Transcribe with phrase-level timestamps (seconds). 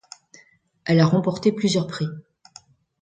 [0.85, 2.07] Elle a remporté plusieurs prix.